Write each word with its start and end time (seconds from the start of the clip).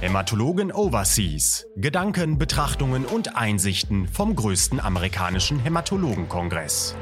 Hämatologen 0.00 0.72
Overseas. 0.72 1.66
Gedanken, 1.76 2.38
Betrachtungen 2.38 3.04
und 3.04 3.36
Einsichten 3.36 4.08
vom 4.08 4.34
größten 4.34 4.80
amerikanischen 4.80 5.58
Hämatologenkongress. 5.58 6.96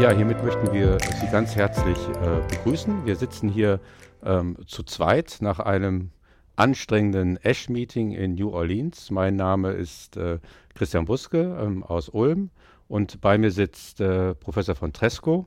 Ja, 0.00 0.12
hiermit 0.12 0.44
möchten 0.44 0.72
wir 0.72 0.98
Sie 1.20 1.26
ganz 1.32 1.56
herzlich 1.56 1.98
äh, 1.98 2.40
begrüßen. 2.48 3.04
Wir 3.04 3.16
sitzen 3.16 3.48
hier 3.48 3.80
ähm, 4.22 4.56
zu 4.66 4.82
zweit 4.82 5.38
nach 5.40 5.58
einem 5.58 6.10
anstrengenden 6.54 7.36
Ash-Meeting 7.38 8.12
in 8.12 8.34
New 8.34 8.50
Orleans. 8.50 9.10
Mein 9.10 9.36
Name 9.36 9.72
ist 9.72 10.16
äh, 10.16 10.38
Christian 10.74 11.06
Buske 11.06 11.58
ähm, 11.60 11.82
aus 11.82 12.08
Ulm 12.08 12.50
und 12.88 13.20
bei 13.20 13.38
mir 13.38 13.50
sitzt 13.50 14.00
äh, 14.00 14.34
Professor 14.34 14.74
von 14.74 14.92
Tresco 14.92 15.46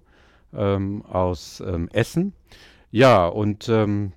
ähm, 0.53 1.03
aus 1.05 1.61
ähm, 1.65 1.89
Essen. 1.91 2.33
Ja, 2.91 3.27
und 3.27 3.67
ähm, 3.69 4.13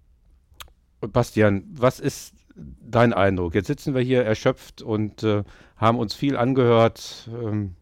Bastian, 1.00 1.64
was 1.73 2.00
ist 2.00 2.34
dein 2.55 3.12
Eindruck? 3.12 3.55
Jetzt 3.55 3.66
sitzen 3.66 3.95
wir 3.95 4.02
hier 4.02 4.24
erschöpft 4.24 4.83
und 4.83 5.23
äh, 5.23 5.45
haben 5.77 5.98
uns 5.98 6.14
viel 6.14 6.37
angehört 6.37 7.28
ähm, 7.33 7.74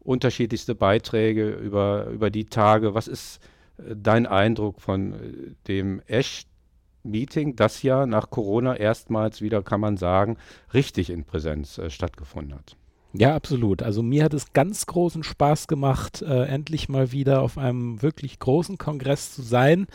unterschiedlichste 0.00 0.74
Beiträge 0.74 1.50
über, 1.50 2.06
über 2.06 2.30
die 2.30 2.46
Tage. 2.46 2.94
Was 2.94 3.08
ist 3.08 3.40
äh, 3.78 3.94
dein 3.96 4.26
Eindruck 4.26 4.80
von 4.80 5.12
äh, 5.12 5.54
dem 5.68 6.02
Ash-Meeting, 6.06 7.56
das 7.56 7.82
ja 7.82 8.06
nach 8.06 8.30
Corona 8.30 8.76
erstmals 8.76 9.40
wieder, 9.40 9.62
kann 9.62 9.80
man 9.80 9.96
sagen, 9.96 10.36
richtig 10.74 11.10
in 11.10 11.24
Präsenz 11.24 11.78
äh, 11.78 11.90
stattgefunden 11.90 12.54
hat? 12.54 12.76
Ja, 13.12 13.34
absolut. 13.34 13.82
Also 13.82 14.02
mir 14.02 14.22
hat 14.24 14.34
es 14.34 14.52
ganz 14.52 14.86
großen 14.86 15.24
Spaß 15.24 15.66
gemacht, 15.66 16.22
äh, 16.22 16.44
endlich 16.44 16.88
mal 16.88 17.10
wieder 17.10 17.42
auf 17.42 17.58
einem 17.58 18.02
wirklich 18.02 18.38
großen 18.38 18.78
Kongress 18.78 19.32
zu 19.34 19.42
sein. 19.42 19.88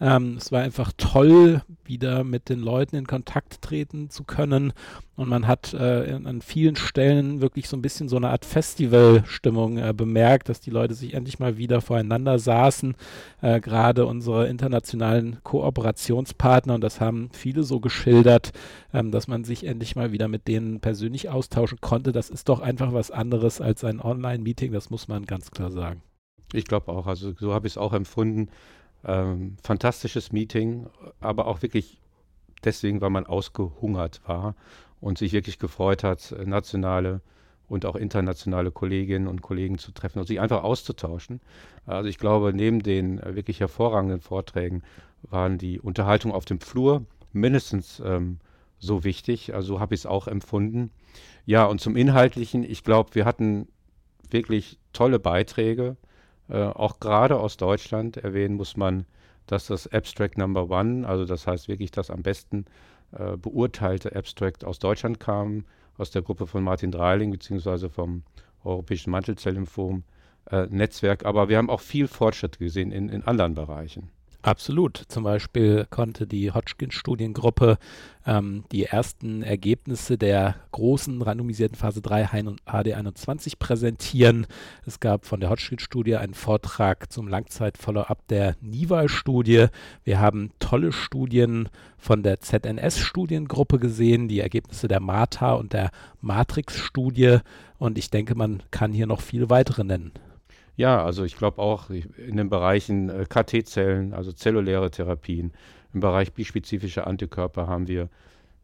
Ähm, 0.00 0.36
es 0.38 0.50
war 0.50 0.62
einfach 0.62 0.92
toll, 0.96 1.62
wieder 1.84 2.24
mit 2.24 2.48
den 2.48 2.60
Leuten 2.60 2.96
in 2.96 3.06
Kontakt 3.06 3.60
treten 3.60 4.08
zu 4.08 4.24
können. 4.24 4.72
Und 5.16 5.28
man 5.28 5.46
hat 5.46 5.74
äh, 5.74 6.18
an 6.24 6.40
vielen 6.40 6.76
Stellen 6.76 7.42
wirklich 7.42 7.68
so 7.68 7.76
ein 7.76 7.82
bisschen 7.82 8.08
so 8.08 8.16
eine 8.16 8.30
Art 8.30 8.46
Festivalstimmung 8.46 9.76
äh, 9.76 9.92
bemerkt, 9.94 10.48
dass 10.48 10.60
die 10.60 10.70
Leute 10.70 10.94
sich 10.94 11.12
endlich 11.12 11.38
mal 11.38 11.58
wieder 11.58 11.82
voreinander 11.82 12.38
saßen. 12.38 12.94
Äh, 13.42 13.60
Gerade 13.60 14.06
unsere 14.06 14.46
internationalen 14.48 15.42
Kooperationspartner, 15.42 16.76
und 16.76 16.80
das 16.80 17.00
haben 17.00 17.28
viele 17.32 17.62
so 17.64 17.80
geschildert, 17.80 18.52
ähm, 18.94 19.10
dass 19.10 19.28
man 19.28 19.44
sich 19.44 19.66
endlich 19.66 19.96
mal 19.96 20.12
wieder 20.12 20.28
mit 20.28 20.48
denen 20.48 20.80
persönlich 20.80 21.28
austauschen 21.28 21.78
konnte. 21.82 22.12
Das 22.12 22.30
ist 22.30 22.48
doch 22.48 22.60
einfach 22.60 22.94
was 22.94 23.10
anderes 23.10 23.60
als 23.60 23.84
ein 23.84 24.00
Online-Meeting, 24.00 24.72
das 24.72 24.88
muss 24.88 25.08
man 25.08 25.26
ganz 25.26 25.50
klar 25.50 25.70
sagen. 25.70 26.02
Ich 26.52 26.64
glaube 26.64 26.90
auch, 26.90 27.06
also 27.06 27.32
so 27.38 27.52
habe 27.52 27.66
ich 27.66 27.74
es 27.74 27.78
auch 27.78 27.92
empfunden. 27.92 28.48
Ähm, 29.04 29.56
fantastisches 29.62 30.32
Meeting, 30.32 30.86
aber 31.20 31.46
auch 31.46 31.62
wirklich 31.62 32.00
deswegen, 32.64 33.00
weil 33.00 33.10
man 33.10 33.26
ausgehungert 33.26 34.20
war 34.26 34.54
und 35.00 35.18
sich 35.18 35.32
wirklich 35.32 35.58
gefreut 35.58 36.04
hat, 36.04 36.34
nationale 36.44 37.20
und 37.70 37.86
auch 37.86 37.96
internationale 37.96 38.70
Kolleginnen 38.72 39.28
und 39.28 39.42
Kollegen 39.42 39.78
zu 39.78 39.92
treffen 39.92 40.18
und 40.18 40.26
sich 40.26 40.40
einfach 40.40 40.64
auszutauschen. 40.64 41.40
Also 41.86 42.08
ich 42.08 42.18
glaube, 42.18 42.52
neben 42.52 42.82
den 42.82 43.20
wirklich 43.22 43.60
hervorragenden 43.60 44.20
Vorträgen 44.20 44.82
waren 45.22 45.56
die 45.56 45.80
Unterhaltung 45.80 46.32
auf 46.32 46.44
dem 46.44 46.60
Flur 46.60 47.04
mindestens 47.32 48.02
ähm, 48.04 48.38
so 48.80 49.04
wichtig. 49.04 49.54
Also 49.54 49.78
habe 49.78 49.94
ich 49.94 50.00
es 50.00 50.06
auch 50.06 50.26
empfunden. 50.26 50.90
Ja, 51.46 51.64
und 51.64 51.80
zum 51.80 51.96
Inhaltlichen, 51.96 52.64
ich 52.64 52.82
glaube, 52.82 53.14
wir 53.14 53.24
hatten 53.24 53.68
wirklich 54.28 54.78
tolle 54.92 55.18
Beiträge. 55.18 55.96
Äh, 56.50 56.64
auch 56.64 57.00
gerade 57.00 57.38
aus 57.38 57.56
Deutschland 57.56 58.16
erwähnen 58.16 58.56
muss 58.56 58.76
man, 58.76 59.06
dass 59.46 59.66
das 59.66 59.86
Abstract 59.86 60.36
Number 60.36 60.68
One, 60.70 61.06
also 61.06 61.24
das 61.24 61.46
heißt 61.46 61.68
wirklich 61.68 61.90
das 61.90 62.10
am 62.10 62.22
besten 62.22 62.66
äh, 63.12 63.36
beurteilte 63.36 64.14
Abstract 64.14 64.64
aus 64.64 64.78
Deutschland 64.78 65.20
kam, 65.20 65.64
aus 65.96 66.10
der 66.10 66.22
Gruppe 66.22 66.46
von 66.46 66.62
Martin 66.62 66.90
Dreiling 66.90 67.30
beziehungsweise 67.30 67.88
vom 67.88 68.22
Europäischen 68.64 69.10
Mantelzellymphom 69.10 70.02
äh, 70.50 70.66
Netzwerk. 70.70 71.24
Aber 71.24 71.48
wir 71.48 71.58
haben 71.58 71.70
auch 71.70 71.80
viel 71.80 72.08
Fortschritt 72.08 72.58
gesehen 72.58 72.90
in, 72.92 73.08
in 73.08 73.22
anderen 73.24 73.54
Bereichen. 73.54 74.10
Absolut. 74.42 74.96
Zum 75.08 75.24
Beispiel 75.24 75.86
konnte 75.90 76.26
die 76.26 76.50
Hodgkin-Studiengruppe 76.50 77.76
ähm, 78.24 78.64
die 78.72 78.84
ersten 78.84 79.42
Ergebnisse 79.42 80.16
der 80.16 80.54
großen 80.72 81.20
randomisierten 81.20 81.76
Phase 81.76 82.00
3 82.00 82.24
HD21 82.26 83.58
präsentieren. 83.58 84.46
Es 84.86 84.98
gab 84.98 85.26
von 85.26 85.40
der 85.40 85.50
Hodgkin-Studie 85.50 86.16
einen 86.16 86.32
Vortrag 86.32 87.12
zum 87.12 87.28
Langzeit-Follow-up 87.28 88.26
der 88.28 88.56
NIVAL-Studie. 88.62 89.66
Wir 90.04 90.20
haben 90.20 90.52
tolle 90.58 90.92
Studien 90.92 91.68
von 91.98 92.22
der 92.22 92.40
ZNS-Studiengruppe 92.40 93.78
gesehen, 93.78 94.28
die 94.28 94.40
Ergebnisse 94.40 94.88
der 94.88 95.00
MATA 95.00 95.52
und 95.52 95.74
der 95.74 95.90
Matrix-Studie. 96.22 97.40
Und 97.78 97.98
ich 97.98 98.08
denke, 98.08 98.34
man 98.34 98.62
kann 98.70 98.94
hier 98.94 99.06
noch 99.06 99.20
viele 99.20 99.50
weitere 99.50 99.84
nennen. 99.84 100.12
Ja, 100.80 101.04
also 101.04 101.24
ich 101.24 101.36
glaube 101.36 101.60
auch 101.60 101.90
in 101.90 102.38
den 102.38 102.48
Bereichen 102.48 103.10
äh, 103.10 103.26
KT-Zellen, 103.28 104.14
also 104.14 104.32
zelluläre 104.32 104.90
Therapien, 104.90 105.52
im 105.92 106.00
Bereich 106.00 106.32
bispezifische 106.32 107.06
Antikörper 107.06 107.66
haben 107.66 107.86
wir 107.86 108.08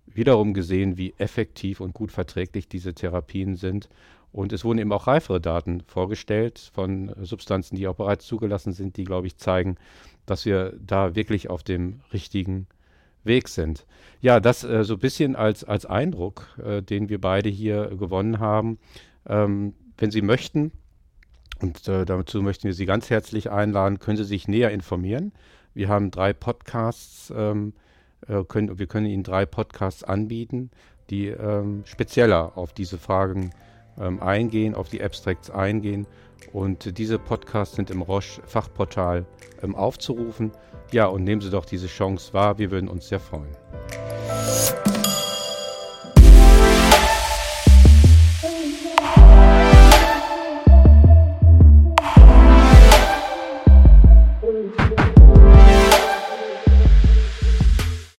wiederum 0.07 0.55
gesehen, 0.55 0.97
wie 0.97 1.13
effektiv 1.19 1.79
und 1.79 1.93
gut 1.93 2.11
verträglich 2.11 2.71
diese 2.71 2.95
Therapien 2.95 3.55
sind. 3.55 3.91
Und 4.33 4.55
es 4.55 4.65
wurden 4.65 4.79
eben 4.79 4.93
auch 4.93 5.09
reifere 5.09 5.43
Daten 5.43 5.83
vorgestellt 5.83 6.71
von 6.73 7.15
Substanzen, 7.21 7.77
die 7.77 7.87
auch 7.87 7.97
bereits 7.97 8.25
zugelassen 8.25 8.73
sind, 8.73 8.97
die, 8.97 9.05
glaube 9.05 9.27
ich, 9.27 9.37
zeigen, 9.37 9.77
dass 10.25 10.47
wir 10.47 10.73
da 10.81 11.15
wirklich 11.17 11.51
auf 11.51 11.65
dem 11.65 12.01
richtigen 12.15 12.67
Weg 13.25 13.49
sind. 13.49 13.85
Ja, 14.23 14.41
das 14.41 14.65
äh, 14.65 14.85
so 14.85 14.95
ein 14.95 15.01
bisschen 15.01 15.37
als, 15.37 15.65
als 15.65 15.85
Eindruck, 15.85 16.47
äh, 16.65 16.81
den 16.81 17.11
wir 17.11 17.21
beide 17.21 17.51
hier 17.51 17.89
gewonnen 17.89 18.39
haben. 18.39 18.79
Ähm, 19.29 19.75
wenn 19.99 20.11
Sie 20.11 20.23
möchten, 20.23 20.73
und 21.61 21.89
äh, 21.89 22.05
dazu 22.05 22.43
möchten 22.43 22.65
wir 22.65 22.75
Sie 22.75 22.87
ganz 22.87 23.11
herzlich 23.11 23.51
einladen. 23.51 23.99
Können 23.99 24.17
Sie 24.17 24.25
sich 24.25 24.49
näher 24.49 24.71
informieren? 24.71 25.33
Wir 25.75 25.89
haben 25.89 26.11
drei 26.11 26.33
Podcasts, 26.33 27.33
ähm, 27.35 27.73
äh, 28.27 28.45
können, 28.45 28.79
wir 28.79 28.87
können 28.87 29.07
Ihnen 29.07 29.23
drei 29.23 29.47
Podcasts 29.47 30.05
anbieten, 30.05 30.71
die 31.11 31.29
ähm, 31.29 31.83
spezieller 31.85 32.57
auf 32.57 32.73
diese 32.73 32.99
Fragen 32.99 33.51
ähm, 33.99 34.23
eingehen, 34.23 34.75
auf 34.75 34.89
die 34.89 35.03
Abstracts 35.03 35.51
eingehen. 35.51 36.07
Und 36.53 36.99
diese 36.99 37.19
Podcasts 37.19 37.77
sind 37.77 37.91
im 37.91 38.03
Roche-Fachportal 38.03 39.27
ähm, 39.63 39.75
aufzurufen. 39.75 40.53
Ja, 40.93 41.07
und 41.07 41.25
nehmen 41.25 41.41
Sie 41.41 41.51
doch 41.51 41.65
diese 41.65 41.89
Chance 41.89 42.33
wahr. 42.33 42.59
Wir 42.59 42.71
würden 42.71 42.89
uns 42.89 43.09
sehr 43.09 43.21
freuen. 43.21 43.57